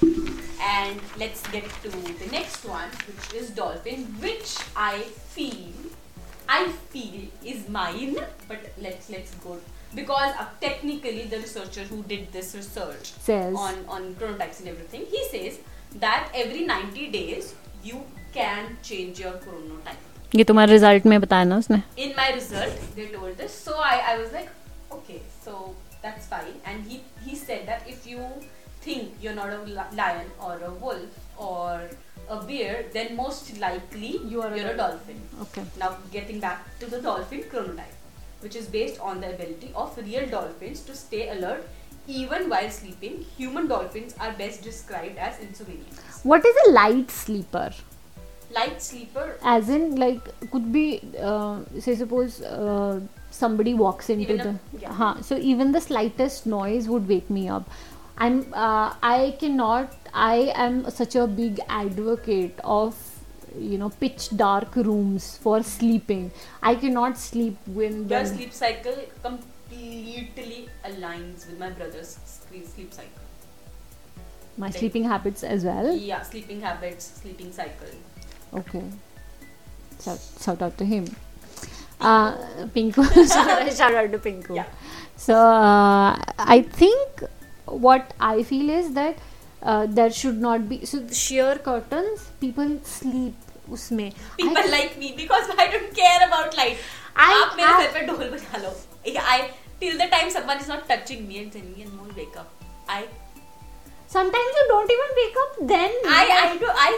[0.61, 4.99] And let's get to the next one, which is dolphin, which I
[5.35, 5.73] feel,
[6.50, 8.16] I feel is mine.
[8.48, 9.58] But let's let's go
[9.94, 13.54] because uh, technically the researcher who did this research Says.
[13.54, 15.58] on on chronotypes and everything, he says
[16.06, 18.02] that every 90 days you
[18.34, 20.04] can change your chronotype.
[20.34, 23.96] ये तुम्हारे result में बताया ना उसने in my result they told this so I,
[24.12, 24.48] I was like
[24.92, 28.26] okay so that's fine and he he said that if you
[28.85, 29.59] think you're not a
[30.01, 31.81] lion or a wolf or
[32.29, 35.63] a bear then most likely You are a you're a dolphin Okay.
[35.83, 37.97] now getting back to the dolphin chronotype
[38.45, 41.67] which is based on the ability of real dolphins to stay alert
[42.07, 47.69] even while sleeping human dolphins are best described as insomniacs What is a light sleeper?
[48.55, 50.85] light sleeper As in, like, could be,
[51.27, 54.55] uh, say, suppose uh, somebody walks into a- the.
[54.81, 54.91] yeah.
[55.01, 57.69] Huh, so even the slightest noise would wake me up.
[58.17, 58.53] I'm.
[58.53, 59.95] Uh, I cannot.
[60.13, 62.95] I am such a big advocate of,
[63.57, 66.31] you know, pitch dark rooms for sleeping.
[66.61, 73.21] I cannot sleep when your sleep cycle completely aligns with my brother's sleep sleep cycle
[74.57, 75.95] my like- sleeping habits as well.
[75.95, 77.87] Yeah, sleeping habits, sleeping cycle.
[78.53, 78.83] Okay.
[80.03, 81.05] Shout, shout out to him.
[81.99, 82.35] Uh,
[82.75, 83.03] Pinku.
[83.77, 84.55] Shout out to Pinku.
[84.55, 84.65] Yeah.
[85.15, 87.23] So uh, I think
[87.71, 89.17] what I feel is that
[89.63, 93.33] uh, there should not be so sheer curtains people sleep
[93.71, 96.77] उसमें people I, like me because I don't care about light.
[97.15, 98.73] I- आप मेरे I- sir पे ढोल बजा लो.
[99.33, 99.37] I
[99.81, 102.49] till the time someone is not touching me and telling me and won't wake up.
[102.89, 103.03] I
[104.07, 106.89] sometimes you don't even wake up then I I do I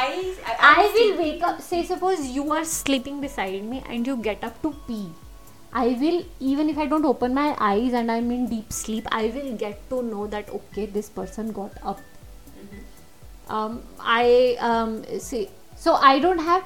[0.00, 0.06] I
[0.52, 1.60] I, I will wake up.
[1.60, 5.04] Say, suppose you are sleeping beside me and you get up to pee.
[5.73, 9.27] I will, even if I don't open my eyes and I'm in deep sleep, I
[9.27, 11.99] will get to know that okay, this person got up.
[13.49, 15.49] Um, I um, see.
[15.75, 16.63] So I don't have.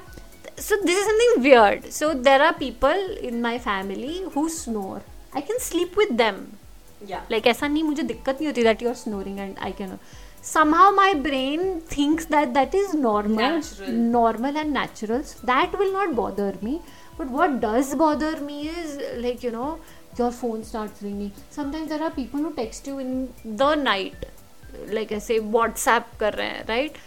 [0.56, 1.92] So this is something weird.
[1.92, 5.02] So there are people in my family who snore.
[5.34, 6.58] I can sleep with them.
[7.06, 7.22] yeah.
[7.30, 9.98] Like ऐसा नहीं मुझे दिक्कत नहीं होती that you are snoring and I can
[10.46, 13.98] somehow my brain thinks that that is normal Natural.
[14.14, 16.72] normal and natural so that will not bother me
[17.17, 19.79] but what does bother me is like you know
[20.19, 23.11] your phone starts ringing sometimes there are people who text you in
[23.63, 24.25] the night
[24.99, 26.97] like i say whatsapp kar rahe hain, right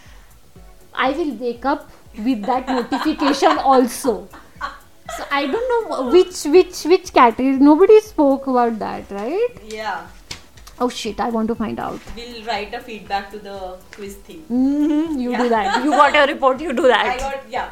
[1.08, 1.90] i will wake up
[2.28, 4.14] with that notification also
[5.16, 10.00] so i don't know which which which category nobody spoke about that right Yeah.
[10.84, 12.04] Oh shit, I want to find out.
[12.18, 13.56] We'll write a feedback to the
[13.96, 14.38] quiz thing.
[14.52, 15.84] hmm you do that.
[15.84, 17.18] You got your report, you do I that.
[17.24, 17.66] got yeah.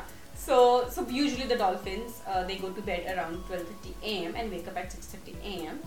[0.48, 0.58] So
[0.90, 4.34] so usually the dolphins uh, they go to bed around 12:30 a.m.
[4.42, 5.80] and wake up at 6:30 a.m.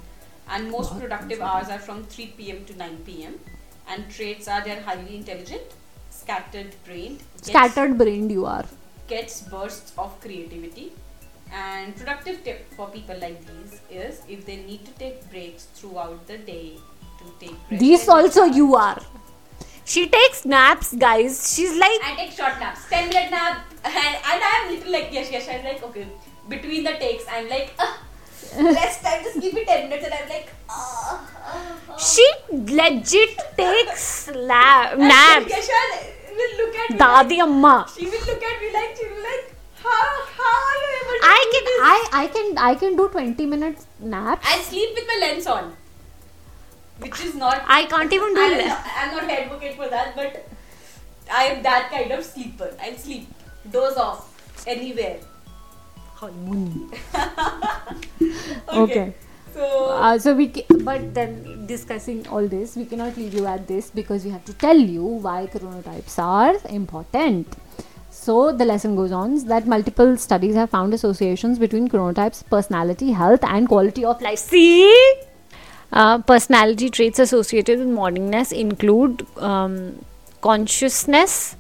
[0.56, 2.66] And most productive hours are from 3 p.m.
[2.72, 3.40] to 9 p.m.
[3.88, 5.76] And traits are they're highly intelligent,
[6.10, 8.66] scattered brained, gets- Scattered brained you are.
[9.12, 10.84] gets bursts of creativity.
[11.62, 16.22] And productive tip for people like these is if they need to take breaks throughout
[16.28, 16.78] the day
[17.22, 19.02] to take These also you are.
[19.86, 21.54] She takes naps, guys.
[21.54, 25.30] She's like, I take short naps, 10 minute nap, and, and I'm little like yes,
[25.32, 25.48] yes.
[25.50, 26.08] I'm like okay.
[26.48, 27.94] Between the takes, I'm like, uh,
[28.78, 29.24] rest time.
[29.24, 35.00] Just give me 10 minutes, and I'm like, uh, uh, she legit takes la- And
[35.00, 35.50] naps.
[35.50, 35.82] Yasha
[36.40, 36.98] will look at me.
[36.98, 37.88] Dadi amma.
[37.98, 40.02] She will look at me like she will like, how
[40.38, 41.82] how are you able to I do can, this?
[41.92, 44.48] I, I can, I can do 20 minutes naps.
[44.48, 45.76] I sleep with my lens on,
[47.02, 47.64] which is not.
[47.68, 48.68] I can't even do I'm that.
[48.68, 50.48] not, I'm not an advocate for that, but
[51.32, 52.70] I am that kind of sleeper.
[52.82, 53.28] I'll sleep,
[53.72, 55.20] doze off anywhere.
[58.74, 59.14] Okay.
[59.54, 63.68] So Uh, so we, ca- but then discussing all this, we cannot leave you at
[63.68, 67.58] this because we have to tell you why chronotypes are important.
[68.12, 73.44] So the lesson goes on that multiple studies have found associations between chronotypes, personality, health,
[73.44, 74.40] and quality of life.
[74.40, 74.94] See,
[75.92, 80.04] uh, personality traits associated with morningness include um,
[80.42, 81.56] consciousness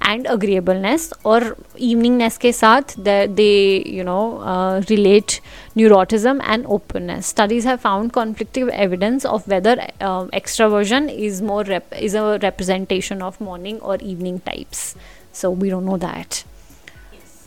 [0.00, 1.40] and agreeableness or
[1.88, 5.40] eveningness ke saath they, they you know uh, relate
[5.76, 7.26] neuroticism and openness.
[7.26, 13.22] Studies have found conflicting evidence of whether uh, extraversion is more rep- is a representation
[13.22, 14.94] of morning or evening types.
[15.32, 16.44] So we don't know that.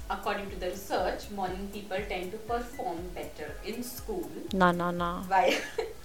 [0.10, 4.30] According to the research morning people tend to perform better in school.
[4.54, 5.58] No no no why?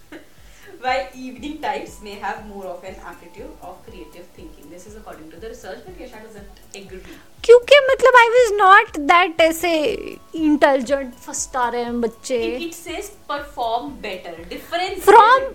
[0.82, 4.70] while evening types may have more of an aptitude of creative thinking.
[4.70, 7.02] This is according to the research, but Yasha doesn't agree.
[7.48, 9.72] क्योंकि मतलब I was not that ऐसे
[10.46, 14.36] intelligent first आ रहे हैं It, बच्चे it says perform better.
[14.56, 15.48] Difference from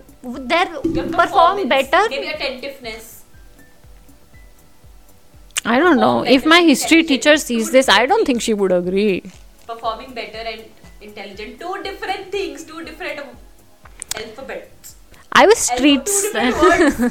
[0.53, 0.65] their
[0.97, 3.09] your perform performance, better Maybe attentiveness.
[5.73, 6.13] I don't know.
[6.19, 7.23] Perform If my better, history intelligent.
[7.23, 9.23] teacher sees this, I don't think she would agree.
[9.67, 10.63] Performing better and
[11.09, 11.59] intelligent.
[11.59, 12.65] Two different things.
[12.71, 13.29] Two different um,
[14.23, 14.76] alphabets.
[15.38, 16.32] I was streets.
[16.32, 17.10] two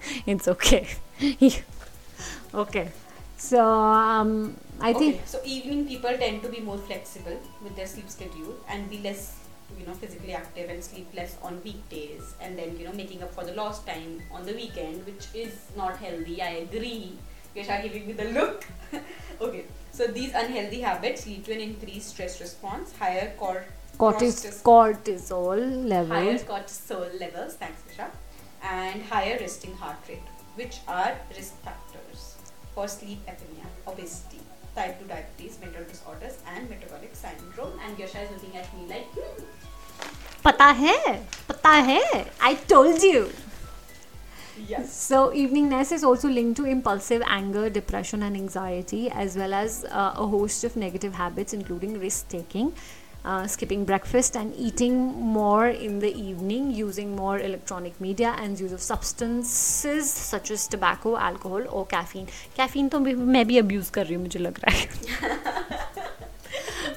[0.26, 0.88] it's okay.
[2.54, 2.88] okay.
[3.36, 7.86] So um, I okay, think so evening people tend to be more flexible with their
[7.86, 9.36] sleep schedule and be less,
[9.78, 13.32] you know, physically active and sleep less on weekdays, and then you know making up
[13.34, 16.40] for the lost time on the weekend, which is not healthy.
[16.42, 17.18] I agree.
[17.54, 18.66] Yasha giving me the look.
[19.40, 23.66] okay, so these unhealthy habits lead to an increased stress response, higher cor-
[23.97, 25.61] cortis- cortis- cortisol
[26.07, 26.43] higher levels.
[26.43, 28.09] cortisol levels, thanks Yasha,
[28.63, 32.35] and higher resting heart rate, which are risk factors
[32.75, 34.39] for sleep apnea, obesity,
[34.75, 37.79] type 2 diabetes, mental disorders, and metabolic syndrome.
[37.85, 39.43] And Yasha is looking at me like, hmm,
[40.45, 40.97] पता है
[41.49, 42.01] पता है
[42.41, 43.29] I told you.
[44.69, 44.91] yes.
[44.95, 50.13] So, eveningness is also linked to impulsive anger, depression, and anxiety, as well as uh,
[50.15, 52.73] a host of negative habits, including risk taking,
[53.32, 54.98] uh, skipping breakfast, and eating
[55.38, 61.16] more in the evening, using more electronic media, and use of substances such as tobacco,
[61.30, 62.28] alcohol, or caffeine.
[62.60, 63.00] Caffeine तो
[63.34, 64.86] मैं भी abuse कर रही हूँ मुझे लग रहा है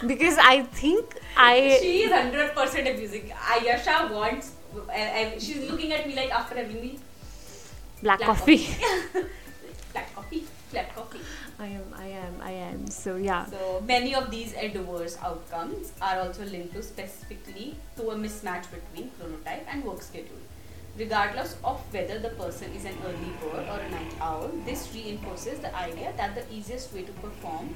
[0.08, 3.32] because I think I She is 100% abusing.
[3.56, 4.52] I, Yasha wants,
[4.90, 7.00] I, she's looking at me like after having me.
[8.02, 8.58] black, Black coffee.
[8.58, 9.26] coffee.
[9.94, 10.44] Black coffee,
[10.95, 11.19] coffee.
[11.59, 12.88] I am, I am, I am.
[12.88, 13.45] So yeah.
[13.45, 19.11] So many of these adverse outcomes are also linked to specifically to a mismatch between
[19.19, 20.41] chronotype and work schedule.
[20.97, 25.59] Regardless of whether the person is an early bird or a night owl, this reinforces
[25.59, 27.74] the idea that the easiest way to perform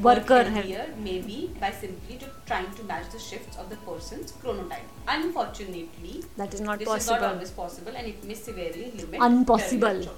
[0.00, 4.32] Worker healthier may be by simply to trying to match the shifts of the person's
[4.32, 4.88] chronotype.
[5.08, 7.20] Unfortunately, That is not this is possible.
[7.20, 10.08] not always possible and it may severely limit Unpossible.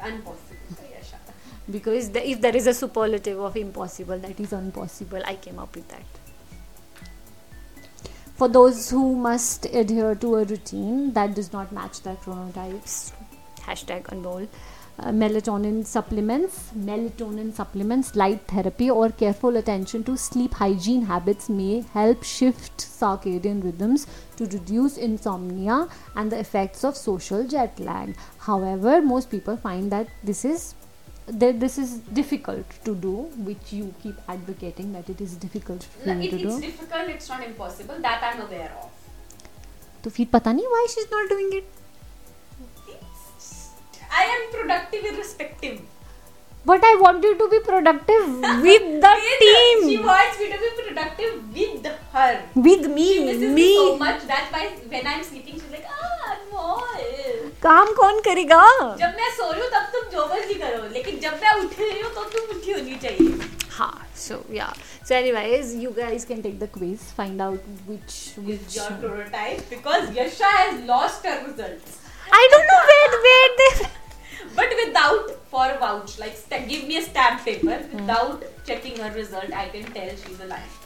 [0.00, 1.18] Yasha.
[1.70, 5.22] because the, if there is a superlative of impossible that is impossible.
[5.24, 6.04] I came up with that.
[8.36, 13.12] For those who must adhere to a routine that does not match their chronotypes
[13.66, 14.46] hashtag unroll
[14.99, 16.57] uh, melatonin supplements
[16.89, 23.63] melatonin supplements light therapy or careful attention to sleep hygiene habits may help shift circadian
[23.63, 24.05] rhythms
[24.35, 30.07] to reduce insomnia and the effects of social jet lag however most people find that
[30.23, 30.73] this is
[31.27, 31.91] that this is
[32.21, 33.11] difficult to do
[33.49, 36.61] which you keep advocating that it is difficult for No, you it, to it's do
[36.61, 37.95] difficult, it's not impossible.
[38.01, 38.89] That I'm aware of.
[40.03, 41.84] तो फिर पता नहीं why she's not doing it It's,
[44.10, 45.80] I am productive irrespective.
[46.64, 48.26] But I want you to be productive
[48.66, 49.88] with the with team.
[49.88, 52.42] She wants me to be productive with her.
[52.56, 53.12] With me.
[53.12, 53.54] She misses me.
[53.54, 54.26] me so much.
[54.26, 57.52] That's why when I'm sleeping, she's like, ah, Anmol.
[57.62, 58.62] काम कौन करेगा?
[58.98, 62.00] जब मैं सो रही हूँ तब तुम जो मर्जी करो, लेकिन जब मैं उठ रही
[62.00, 63.48] हूँ तब तुम उठी होनी चाहिए.
[63.76, 64.06] हाँ.
[64.14, 64.72] So yeah.
[65.04, 67.60] So anyways, you guys can take the quiz, find out
[67.92, 68.16] which
[68.48, 72.00] which is your chronotype because Yasha has lost her results.
[72.32, 72.82] I don't know.
[72.94, 73.92] Wait, wait
[74.56, 77.96] but without for a vouch like st- give me a stamp paper hmm.
[77.96, 80.76] without checking her result I can tell she's a lion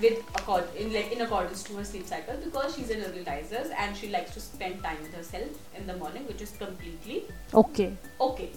[0.00, 3.64] with accord in like in accordance to her sleep cycle because she's an early riser
[3.76, 7.24] and she likes to spend time with herself in the morning which is completely
[7.54, 7.96] okay.
[8.20, 8.50] okay.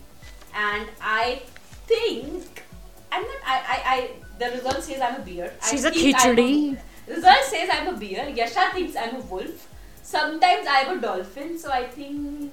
[0.54, 1.42] And I
[1.88, 2.64] think
[3.12, 4.10] I'm not I I, I
[4.40, 5.54] the result says I'm a bear.
[5.70, 6.78] She's a think I'm khichdi.
[7.08, 8.30] result says I'm a bear.
[8.30, 9.68] Yasha thinks I'm a wolf.
[10.04, 12.52] Sometimes I'm a dolphin so I think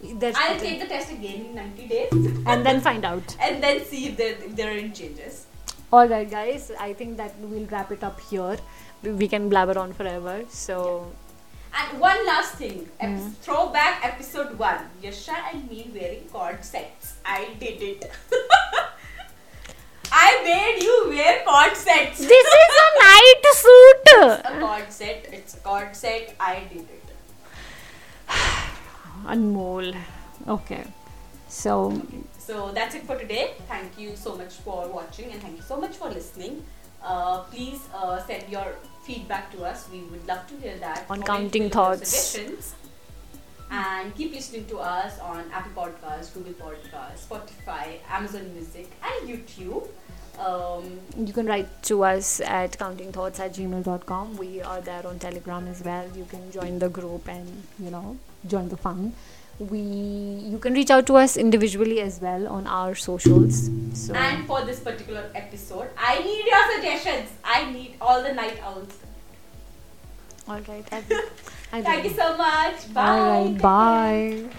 [0.00, 2.12] That's I'll take the test again in 90 days
[2.46, 5.46] and then find out and then see if there, if there are any changes.
[5.96, 8.56] all right guys i think that we'll wrap it up here
[9.20, 10.82] we can blabber on forever so
[11.78, 12.76] And one last thing,
[13.06, 13.28] ep- hmm.
[13.46, 17.10] throwback episode 1 Yasha and me wearing cord sets.
[17.24, 18.06] I did it.
[20.20, 22.18] I made you wear cord sets.
[22.32, 26.34] this is a night suit a cord set, it's a cord set.
[26.40, 27.07] I did it.
[29.26, 29.96] Anmol.
[30.46, 30.84] Okay.
[31.48, 32.00] So,
[32.38, 33.54] So that's it for today.
[33.68, 36.64] Thank you so much for watching and thank you so much for listening.
[37.02, 39.88] Uh, please uh, send your feedback to us.
[39.90, 41.06] We would love to hear that.
[41.08, 42.08] On Counting Thoughts.
[42.08, 42.74] Suggestions.
[43.70, 49.88] And keep listening to us on Apple Podcasts, Google Podcasts, Spotify, Amazon Music, and YouTube.
[50.38, 54.36] Um, you can write to us at countingthoughts at gmail.com.
[54.36, 56.08] We are there on Telegram as well.
[56.16, 58.16] You can join the group and, you know,
[58.46, 59.12] join the fun.
[59.58, 63.70] We you can reach out to us individually as well on our socials.
[63.92, 67.30] So and for this particular episode, I need your suggestions.
[67.42, 68.94] I need all the night owls.
[70.48, 70.86] all right.
[70.92, 70.96] I,
[71.72, 72.92] I Thank you so much.
[72.94, 73.08] Bye.
[73.08, 73.60] All right.
[73.60, 74.58] Bye.